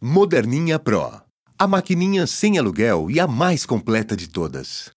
Moderninha 0.00 0.78
Pro. 0.78 1.10
A 1.58 1.66
maquininha 1.66 2.24
sem 2.24 2.56
aluguel 2.56 3.10
e 3.10 3.18
a 3.18 3.26
mais 3.26 3.66
completa 3.66 4.16
de 4.16 4.28
todas. 4.28 4.92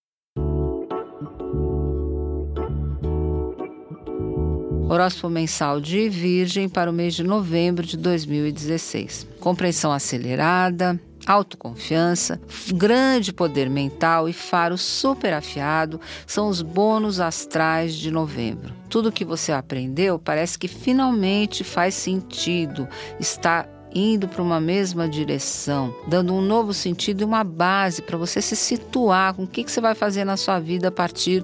Horóscopo 4.87 5.27
mensal 5.27 5.81
de 5.81 6.07
Virgem 6.07 6.69
para 6.69 6.91
o 6.91 6.93
mês 6.93 7.15
de 7.15 7.23
novembro 7.23 7.83
de 7.83 7.97
2016. 7.97 9.25
Compreensão 9.39 9.91
acelerada, 9.91 11.01
autoconfiança, 11.25 12.39
grande 12.71 13.33
poder 13.33 13.71
mental 13.71 14.29
e 14.29 14.33
faro 14.33 14.77
super 14.77 15.33
afiado 15.33 15.99
são 16.27 16.47
os 16.47 16.61
bônus 16.61 17.19
astrais 17.19 17.95
de 17.95 18.11
novembro. 18.11 18.71
Tudo 18.87 19.11
que 19.11 19.25
você 19.25 19.51
aprendeu 19.51 20.19
parece 20.19 20.59
que 20.59 20.67
finalmente 20.67 21.63
faz 21.63 21.95
sentido, 21.95 22.87
está 23.19 23.67
indo 23.93 24.27
para 24.27 24.41
uma 24.41 24.59
mesma 24.59 25.07
direção, 25.07 25.93
dando 26.07 26.33
um 26.33 26.41
novo 26.41 26.73
sentido 26.73 27.21
e 27.21 27.25
uma 27.25 27.43
base 27.43 28.01
para 28.01 28.17
você 28.17 28.41
se 28.41 28.55
situar 28.55 29.33
com 29.33 29.43
o 29.43 29.47
que, 29.47 29.63
que 29.63 29.71
você 29.71 29.81
vai 29.81 29.95
fazer 29.95 30.25
na 30.25 30.37
sua 30.37 30.59
vida 30.59 30.87
a 30.87 30.91
partir 30.91 31.43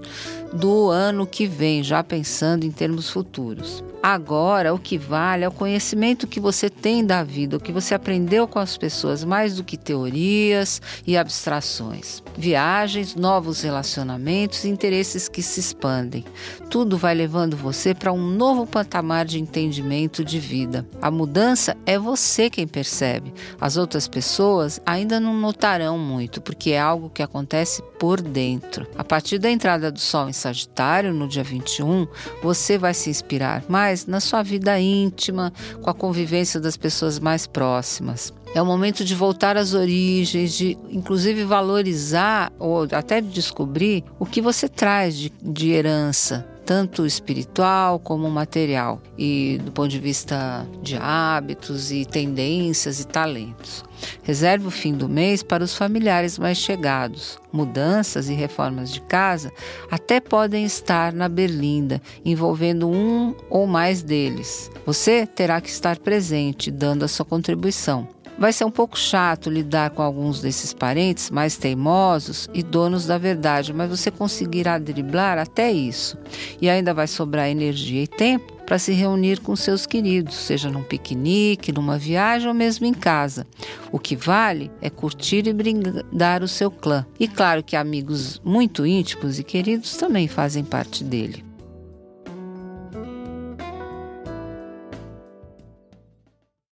do 0.54 0.90
ano 0.90 1.28
que 1.28 1.46
vem, 1.46 1.84
já 1.84 2.04
pensando 2.04 2.66
em 2.66 2.72
termos 2.72 3.10
futuros. 3.10 3.84
Agora, 4.10 4.74
o 4.74 4.80
que 4.80 4.98
vale 4.98 5.44
é 5.44 5.50
o 5.50 5.52
conhecimento 5.52 6.28
que 6.28 6.40
você 6.40 6.70
tem 6.70 7.06
da 7.06 7.26
vida, 7.26 7.58
o 7.58 7.60
que 7.60 7.74
você 7.74 7.94
aprendeu 7.94 8.48
com 8.48 8.58
as 8.58 8.78
pessoas, 8.78 9.22
mais 9.22 9.58
do 9.58 9.66
que 9.66 9.76
teorias 9.76 10.82
e 11.06 11.18
abstrações. 11.18 12.24
Viagens, 12.38 13.16
novos 13.16 13.64
relacionamentos, 13.64 14.64
interesses 14.64 15.28
que 15.28 15.42
se 15.44 15.60
expandem. 15.60 16.24
Tudo 16.70 16.98
vai 16.98 17.14
levando 17.14 17.58
você 17.58 17.94
para 17.94 18.14
um 18.14 18.30
novo 18.30 18.66
patamar 18.66 19.26
de 19.26 19.42
entendimento 19.42 20.24
de 20.24 20.40
vida. 20.40 20.88
A 21.02 21.12
mudança 21.12 21.76
é 21.86 22.00
você 22.00 22.50
quem 22.50 22.66
percebe. 22.66 23.34
As 23.60 23.76
outras 23.76 24.08
pessoas 24.08 24.80
ainda 24.86 25.20
não 25.20 25.34
notarão 25.34 26.00
muito, 26.00 26.40
porque 26.40 26.72
é 26.72 26.80
algo 26.80 27.10
que 27.10 27.22
acontece 27.22 27.84
por 28.00 28.22
dentro. 28.22 28.88
A 28.98 29.04
partir 29.04 29.38
da 29.38 29.50
entrada 29.50 29.92
do 29.92 30.00
Sol 30.00 30.30
em 30.30 30.34
Sagitário, 30.34 31.14
no 31.14 31.28
dia 31.28 31.44
21, 31.44 32.08
você 32.42 32.78
vai 32.78 32.94
se 32.94 33.10
inspirar 33.10 33.64
mais 33.68 34.06
na 34.06 34.20
sua 34.20 34.44
vida 34.44 34.80
íntima, 34.80 35.52
com 35.82 35.90
a 35.90 35.94
convivência 35.94 36.60
das 36.60 36.78
pessoas 36.78 37.20
mais 37.20 37.48
próximas. 37.48 38.34
É 38.54 38.62
o 38.62 38.66
momento 38.66 39.04
de 39.04 39.14
voltar 39.14 39.58
às 39.58 39.74
origens, 39.74 40.54
de 40.54 40.78
inclusive 40.90 41.44
valorizar 41.44 42.52
ou 42.58 42.88
até 42.92 43.22
de 43.22 43.30
descobrir 43.30 44.04
o 44.18 44.26
que 44.26 44.42
você 44.42 44.68
traz 44.68 45.16
de, 45.16 45.32
de 45.42 45.72
herança 45.72 46.57
tanto 46.68 47.06
espiritual 47.06 47.98
como 47.98 48.30
material, 48.30 49.02
e 49.18 49.58
do 49.64 49.72
ponto 49.72 49.88
de 49.88 50.00
vista 50.00 50.68
de 50.84 50.98
hábitos 50.98 51.94
e 51.94 52.06
tendências 52.06 53.00
e 53.00 53.08
talentos. 53.08 53.86
Reserve 54.22 54.68
o 54.68 54.72
fim 54.72 54.94
do 54.94 55.08
mês 55.08 55.42
para 55.42 55.64
os 55.64 55.74
familiares 55.74 56.38
mais 56.38 56.58
chegados. 56.58 57.40
Mudanças 57.54 58.28
e 58.28 58.34
reformas 58.34 58.92
de 58.92 59.00
casa 59.00 59.50
até 59.90 60.20
podem 60.20 60.66
estar 60.66 61.14
na 61.14 61.30
berlinda, 61.30 62.02
envolvendo 62.26 62.90
um 62.90 63.34
ou 63.50 63.66
mais 63.66 64.04
deles. 64.04 64.70
Você 64.86 65.26
terá 65.26 65.62
que 65.62 65.70
estar 65.70 65.98
presente, 65.98 66.70
dando 66.70 67.06
a 67.06 67.08
sua 67.08 67.26
contribuição. 67.26 68.10
Vai 68.38 68.54
ser 68.54 68.66
um 68.66 68.72
pouco 68.72 68.98
chato 68.98 69.50
lidar 69.50 69.90
com 69.90 70.02
alguns 70.04 70.42
desses 70.42 70.72
parentes 70.72 71.32
mais 71.32 71.58
teimosos 71.58 72.48
e 72.54 72.62
donos 72.62 73.08
da 73.08 73.18
verdade, 73.18 73.74
mas 73.74 73.90
você 73.90 74.12
conseguirá 74.12 74.78
driblar 74.78 75.40
até 75.40 75.72
isso. 75.72 76.18
E 76.62 76.70
ainda 76.70 76.94
vai 76.94 77.08
sobrar 77.08 77.50
energia 77.50 78.04
e 78.04 78.08
tempo 78.08 78.54
para 78.68 78.78
se 78.78 78.92
reunir 78.92 79.40
com 79.40 79.56
seus 79.56 79.86
queridos, 79.86 80.36
seja 80.36 80.70
num 80.70 80.84
piquenique, 80.84 81.72
numa 81.72 81.98
viagem 81.98 82.50
ou 82.50 82.54
mesmo 82.54 82.86
em 82.86 82.94
casa. 82.94 83.48
O 83.92 83.98
que 83.98 84.16
vale 84.16 84.70
é 84.82 84.90
curtir 84.90 85.48
e 85.48 85.54
brindar 85.54 86.44
o 86.44 86.48
seu 86.48 86.70
clã. 86.70 87.06
E 87.20 87.28
claro 87.28 87.64
que 87.64 87.76
amigos 87.78 88.42
muito 88.44 88.86
íntimos 88.86 89.40
e 89.40 89.44
queridos 89.44 89.96
também 89.96 90.28
fazem 90.28 90.64
parte 90.64 91.04
dele. 91.04 91.47